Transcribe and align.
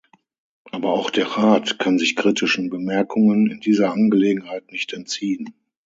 Aber 0.71 0.93
auch 0.93 1.11
der 1.11 1.27
Rat 1.27 1.77
kann 1.77 1.99
sich 1.99 2.15
kritischen 2.15 2.71
Bemerkungen 2.71 3.45
in 3.51 3.59
dieser 3.59 3.91
Angelegenheit 3.91 4.71
nicht 4.71 4.93
entziehen. 4.93 5.53